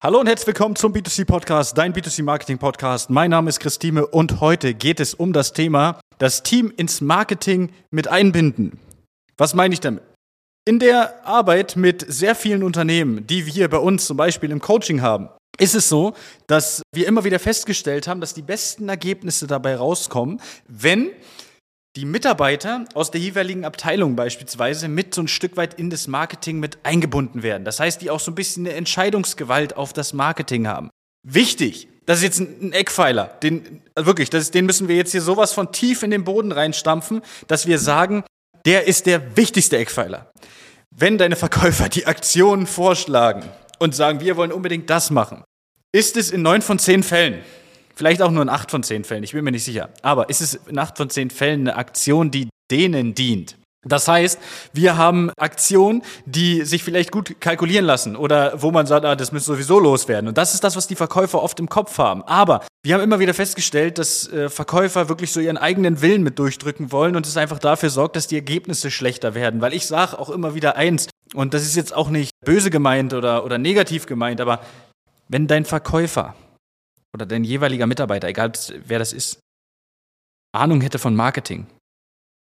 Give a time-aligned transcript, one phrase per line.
[0.00, 3.10] Hallo und herzlich willkommen zum B2C Podcast, dein B2C Marketing Podcast.
[3.10, 7.72] Mein Name ist Christine und heute geht es um das Thema das Team ins Marketing
[7.90, 8.78] mit einbinden.
[9.36, 10.04] Was meine ich damit?
[10.64, 15.02] In der Arbeit mit sehr vielen Unternehmen, die wir bei uns zum Beispiel im Coaching
[15.02, 16.14] haben, ist es so,
[16.46, 21.10] dass wir immer wieder festgestellt haben, dass die besten Ergebnisse dabei rauskommen, wenn
[21.96, 26.60] die Mitarbeiter aus der jeweiligen Abteilung beispielsweise mit so ein Stück weit in das Marketing
[26.60, 27.64] mit eingebunden werden.
[27.64, 30.90] Das heißt, die auch so ein bisschen eine Entscheidungsgewalt auf das Marketing haben.
[31.26, 35.20] Wichtig, das ist jetzt ein Eckpfeiler, den, also wirklich, das, den müssen wir jetzt hier
[35.20, 38.24] sowas von tief in den Boden reinstampfen, dass wir sagen,
[38.64, 40.30] der ist der wichtigste Eckpfeiler.
[40.90, 43.42] Wenn deine Verkäufer die Aktionen vorschlagen
[43.78, 45.44] und sagen, wir wollen unbedingt das machen,
[45.92, 47.42] ist es in neun von zehn Fällen
[47.98, 49.88] Vielleicht auch nur in acht von zehn Fällen, ich bin mir nicht sicher.
[50.02, 53.56] Aber ist es in acht von zehn Fällen eine Aktion, die denen dient?
[53.82, 54.38] Das heißt,
[54.72, 59.32] wir haben Aktionen, die sich vielleicht gut kalkulieren lassen oder wo man sagt, ah, das
[59.32, 60.28] müsste sowieso loswerden.
[60.28, 62.22] Und das ist das, was die Verkäufer oft im Kopf haben.
[62.22, 66.38] Aber wir haben immer wieder festgestellt, dass äh, Verkäufer wirklich so ihren eigenen Willen mit
[66.38, 69.60] durchdrücken wollen und es einfach dafür sorgt, dass die Ergebnisse schlechter werden.
[69.60, 73.12] Weil ich sage auch immer wieder eins, und das ist jetzt auch nicht böse gemeint
[73.12, 74.60] oder, oder negativ gemeint, aber
[75.26, 76.36] wenn dein Verkäufer
[77.14, 78.52] oder dein jeweiliger Mitarbeiter, egal
[78.84, 79.40] wer das ist,
[80.52, 81.66] Ahnung hätte von Marketing,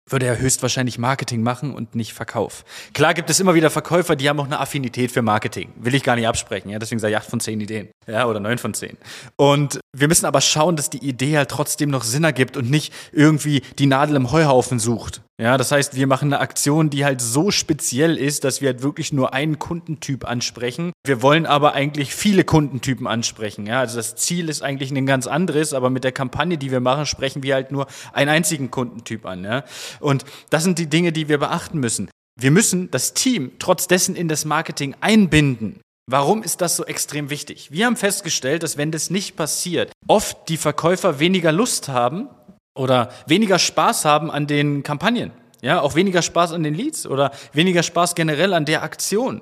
[0.08, 2.64] würde er höchstwahrscheinlich Marketing machen und nicht Verkauf.
[2.92, 5.72] Klar gibt es immer wieder Verkäufer, die haben auch eine Affinität für Marketing.
[5.76, 8.40] Will ich gar nicht absprechen, ja, deswegen sage ich acht von zehn Ideen, ja, oder
[8.40, 8.98] neun von zehn.
[9.36, 12.92] Und wir müssen aber schauen, dass die Idee halt trotzdem noch Sinn ergibt und nicht
[13.12, 15.22] irgendwie die Nadel im Heuhaufen sucht.
[15.40, 18.82] Ja, das heißt, wir machen eine Aktion, die halt so speziell ist, dass wir halt
[18.82, 20.92] wirklich nur einen Kundentyp ansprechen.
[21.04, 23.66] Wir wollen aber eigentlich viele Kundentypen ansprechen.
[23.66, 26.78] Ja, also das Ziel ist eigentlich ein ganz anderes, aber mit der Kampagne, die wir
[26.78, 29.42] machen, sprechen wir halt nur einen einzigen Kundentyp an.
[29.42, 29.64] Ja,
[29.98, 32.08] und das sind die Dinge, die wir beachten müssen.
[32.40, 35.80] Wir müssen das Team trotz dessen in das Marketing einbinden.
[36.06, 37.72] Warum ist das so extrem wichtig?
[37.72, 42.28] Wir haben festgestellt, dass wenn das nicht passiert, oft die Verkäufer weniger Lust haben,
[42.74, 45.32] oder weniger Spaß haben an den Kampagnen.
[45.62, 49.40] Ja, auch weniger Spaß an den Leads oder weniger Spaß generell an der Aktion.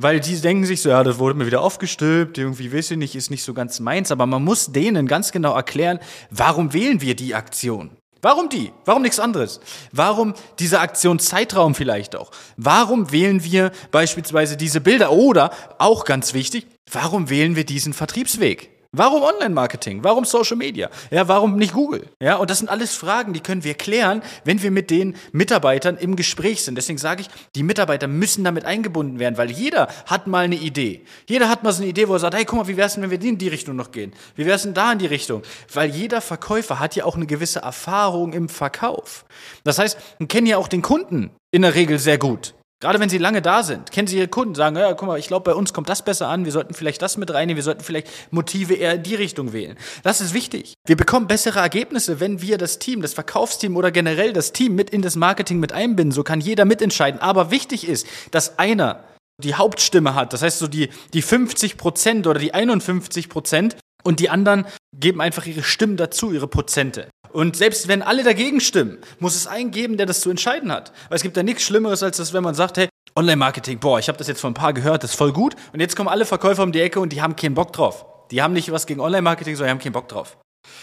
[0.00, 3.16] Weil die denken sich so, ja, das wurde mir wieder aufgestülpt, irgendwie weiß ich nicht,
[3.16, 5.98] ist nicht so ganz meins, aber man muss denen ganz genau erklären,
[6.30, 7.90] warum wählen wir die Aktion?
[8.20, 8.72] Warum die?
[8.84, 9.60] Warum nichts anderes?
[9.90, 12.30] Warum dieser Aktionszeitraum vielleicht auch?
[12.56, 15.12] Warum wählen wir beispielsweise diese Bilder?
[15.12, 18.77] Oder, auch ganz wichtig, warum wählen wir diesen Vertriebsweg?
[18.96, 20.02] Warum Online-Marketing?
[20.02, 20.88] Warum Social Media?
[21.10, 22.08] Ja, warum nicht Google?
[22.22, 25.98] Ja, und das sind alles Fragen, die können wir klären, wenn wir mit den Mitarbeitern
[25.98, 26.76] im Gespräch sind.
[26.76, 31.04] Deswegen sage ich, die Mitarbeiter müssen damit eingebunden werden, weil jeder hat mal eine Idee.
[31.28, 33.02] Jeder hat mal so eine Idee, wo er sagt, hey, guck mal, wie wär's denn,
[33.02, 34.14] wenn wir in die Richtung noch gehen?
[34.36, 35.42] Wie wär's denn da in die Richtung?
[35.74, 39.26] Weil jeder Verkäufer hat ja auch eine gewisse Erfahrung im Verkauf.
[39.64, 42.54] Das heißt, wir kennen ja auch den Kunden in der Regel sehr gut.
[42.80, 45.26] Gerade wenn sie lange da sind, kennen sie ihre Kunden, sagen, ja, guck mal, ich
[45.26, 47.82] glaube, bei uns kommt das besser an, wir sollten vielleicht das mit reinnehmen, wir sollten
[47.82, 49.76] vielleicht Motive eher in die Richtung wählen.
[50.04, 50.74] Das ist wichtig.
[50.86, 54.90] Wir bekommen bessere Ergebnisse, wenn wir das Team, das Verkaufsteam oder generell das Team mit
[54.90, 56.12] in das Marketing mit einbinden.
[56.12, 57.20] So kann jeder mitentscheiden.
[57.20, 59.02] Aber wichtig ist, dass einer
[59.42, 60.32] die Hauptstimme hat.
[60.32, 64.66] Das heißt, so die, die 50 Prozent oder die 51 Prozent und die anderen
[64.96, 67.08] geben einfach ihre Stimmen dazu, ihre Prozente.
[67.38, 70.92] Und selbst wenn alle dagegen stimmen, muss es einen geben, der das zu entscheiden hat.
[71.08, 74.08] Weil es gibt ja nichts Schlimmeres, als das, wenn man sagt, hey, Online-Marketing, boah, ich
[74.08, 75.54] habe das jetzt von ein paar gehört, das ist voll gut.
[75.72, 78.06] Und jetzt kommen alle Verkäufer um die Ecke und die haben keinen Bock drauf.
[78.32, 80.36] Die haben nicht was gegen Online-Marketing, sondern die haben keinen Bock drauf.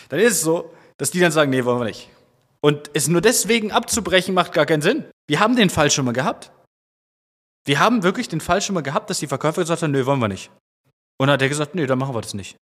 [0.08, 2.10] Dann ist es so, dass die dann sagen, nee, wollen wir nicht.
[2.62, 5.04] Und es nur deswegen abzubrechen, macht gar keinen Sinn.
[5.28, 6.54] Wir haben den Fall schon mal gehabt.
[7.66, 10.22] Wir haben wirklich den Fall schon mal gehabt, dass die Verkäufer gesagt haben, nee, wollen
[10.22, 10.52] wir nicht.
[11.20, 12.56] Und dann hat er gesagt, nee, dann machen wir das nicht.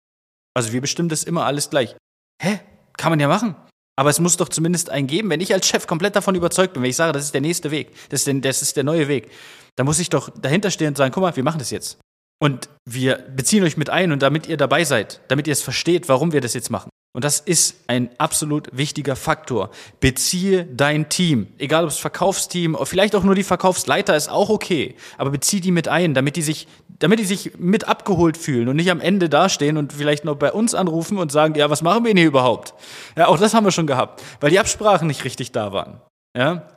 [0.54, 1.94] Also wir bestimmen das immer alles gleich.
[2.40, 2.60] Hä?
[2.96, 3.54] Kann man ja machen.
[3.96, 5.30] Aber es muss doch zumindest einen geben.
[5.30, 7.70] Wenn ich als Chef komplett davon überzeugt bin, wenn ich sage, das ist der nächste
[7.70, 9.30] Weg, das ist der, das ist der neue Weg,
[9.76, 11.98] dann muss ich doch dahinter stehen und sagen, guck mal, wir machen das jetzt.
[12.40, 16.08] Und wir beziehen euch mit ein und damit ihr dabei seid, damit ihr es versteht,
[16.08, 16.90] warum wir das jetzt machen.
[17.14, 19.70] Und das ist ein absolut wichtiger Faktor.
[20.00, 24.48] Beziehe dein Team, egal ob es Verkaufsteam oder vielleicht auch nur die Verkaufsleiter ist auch
[24.48, 26.66] okay, aber beziehe die mit ein, damit die sich,
[27.02, 30.52] damit die sich mit abgeholt fühlen und nicht am Ende dastehen und vielleicht noch bei
[30.52, 32.74] uns anrufen und sagen, ja, was machen wir denn hier überhaupt?
[33.16, 36.00] Ja, auch das haben wir schon gehabt, weil die Absprachen nicht richtig da waren.
[36.36, 36.68] Ja,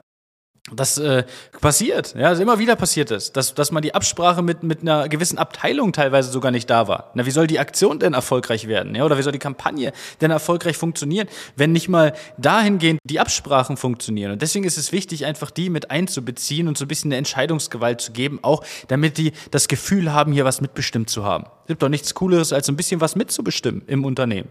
[0.74, 1.24] das äh,
[1.62, 5.08] passiert, ja, also immer wieder passiert es, dass, dass man die Absprache mit, mit einer
[5.10, 7.12] gewissen Abteilung teilweise sogar nicht da war.
[7.14, 8.96] Na, wie soll die Aktion denn erfolgreich werden?
[8.96, 13.78] Ja, oder wie soll die Kampagne denn erfolgreich funktionieren, wenn nicht mal dahingehend die Absprachen
[13.78, 14.32] funktionieren?
[14.32, 18.02] Und deswegen ist es wichtig, einfach die mit einzubeziehen und so ein bisschen eine Entscheidungsgewalt
[18.02, 21.46] zu geben, auch damit die das Gefühl haben, hier was mitbestimmt zu haben.
[21.66, 24.50] Es gibt doch nichts Cooleres, als ein bisschen was mitzubestimmen im Unternehmen.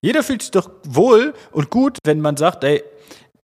[0.00, 2.84] Jeder fühlt sich doch wohl und gut, wenn man sagt, ey,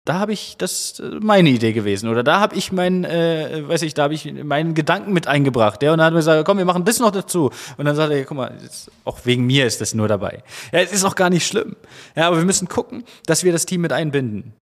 [0.06, 3.82] da habe ich das äh, meine Idee gewesen oder da habe ich meinen, äh, weiß
[3.82, 5.82] ich, da habe ich meinen Gedanken mit eingebracht.
[5.82, 7.50] Ja, und dann hat mir gesagt, komm, wir machen das noch dazu.
[7.76, 10.42] Und dann sagt er, guck mal, jetzt, auch wegen mir ist das nur dabei.
[10.72, 11.76] Ja, es ist auch gar nicht schlimm.
[12.14, 14.54] Ja, aber wir müssen gucken, dass wir das Team mit einbinden.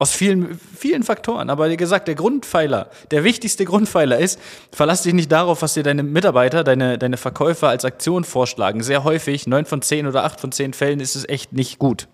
[0.00, 1.50] Aus vielen, vielen Faktoren.
[1.50, 4.40] Aber wie gesagt, der Grundpfeiler, der wichtigste Grundpfeiler ist,
[4.72, 8.82] verlass dich nicht darauf, was dir deine Mitarbeiter, deine, deine Verkäufer als Aktion vorschlagen.
[8.82, 12.08] Sehr häufig, neun von zehn oder acht von zehn Fällen ist es echt nicht gut.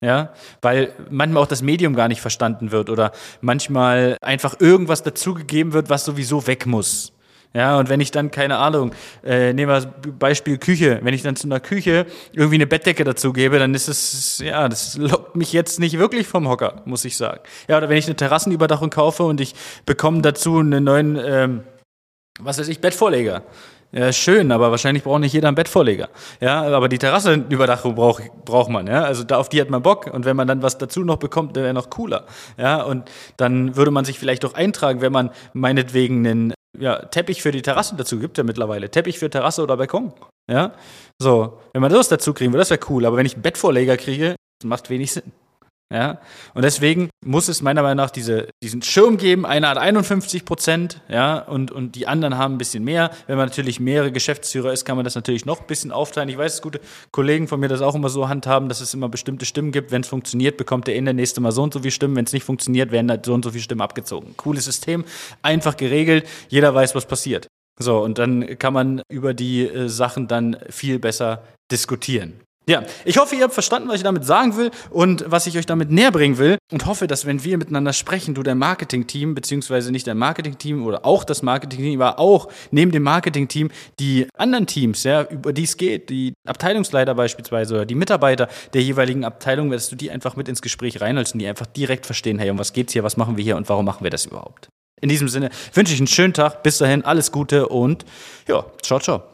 [0.00, 5.72] Ja, weil manchmal auch das Medium gar nicht verstanden wird oder manchmal einfach irgendwas dazugegeben
[5.72, 7.14] wird, was sowieso weg muss.
[7.56, 8.92] Ja, und wenn ich dann, keine Ahnung,
[9.22, 9.88] äh, nehmen wir das
[10.18, 14.40] Beispiel Küche, wenn ich dann zu einer Küche irgendwie eine Bettdecke dazugebe, dann ist es,
[14.40, 17.40] ja, das lockt mich jetzt nicht wirklich vom Hocker, muss ich sagen.
[17.68, 19.54] Ja, oder wenn ich eine Terrassenüberdachung kaufe und ich
[19.86, 21.62] bekomme dazu einen neuen, ähm,
[22.40, 23.44] was weiß ich, Bettvorleger.
[23.96, 26.08] Ja, schön, aber wahrscheinlich braucht nicht jeder einen Bettvorleger.
[26.40, 29.04] Ja, aber die Terrassenüberdachung braucht, braucht man, ja.
[29.04, 30.12] Also da, auf die hat man Bock.
[30.12, 32.24] Und wenn man dann was dazu noch bekommt, wäre noch cooler.
[32.58, 37.40] Ja, und dann würde man sich vielleicht auch eintragen, wenn man meinetwegen einen ja, Teppich
[37.40, 38.90] für die Terrasse dazu gibt, ja mittlerweile.
[38.90, 40.12] Teppich für Terrasse oder Balkon.
[40.50, 40.72] Ja,
[41.20, 41.60] so.
[41.72, 43.06] Wenn man das dazu kriegen würde, das wäre cool.
[43.06, 45.32] Aber wenn ich einen Bettvorleger kriege, macht wenig Sinn.
[45.92, 46.20] Ja?
[46.54, 49.46] Und deswegen muss es meiner Meinung nach diese, diesen Schirm geben.
[49.46, 53.10] Einer hat 51 Prozent, ja, und, und die anderen haben ein bisschen mehr.
[53.26, 56.28] Wenn man natürlich mehrere Geschäftsführer ist, kann man das natürlich noch ein bisschen aufteilen.
[56.28, 56.80] Ich weiß, dass gute
[57.12, 59.92] Kollegen von mir das auch immer so handhaben, dass es immer bestimmte Stimmen gibt.
[59.92, 62.16] Wenn es funktioniert, bekommt der in der nächste Mal so und so viele Stimmen.
[62.16, 64.34] Wenn es nicht funktioniert, werden halt so und so viele Stimmen abgezogen.
[64.36, 65.04] Cooles System,
[65.42, 66.26] einfach geregelt.
[66.48, 67.46] Jeder weiß, was passiert.
[67.78, 72.40] So, und dann kann man über die äh, Sachen dann viel besser diskutieren.
[72.66, 75.66] Ja, ich hoffe, ihr habt verstanden, was ich damit sagen will und was ich euch
[75.66, 79.92] damit näher bringen will und hoffe, dass wenn wir miteinander sprechen, du dein Marketing-Team, beziehungsweise
[79.92, 83.70] nicht dein Marketing-Team oder auch das Marketing-Team, aber auch neben dem Marketing-Team
[84.00, 88.82] die anderen Teams, ja, über die es geht, die Abteilungsleiter beispielsweise oder die Mitarbeiter der
[88.82, 92.38] jeweiligen Abteilung, dass du die einfach mit ins Gespräch reinholst und die einfach direkt verstehen,
[92.38, 94.68] hey, um was geht's hier, was machen wir hier und warum machen wir das überhaupt?
[95.02, 98.06] In diesem Sinne wünsche ich einen schönen Tag, bis dahin, alles Gute und
[98.48, 99.33] ja, ciao, ciao.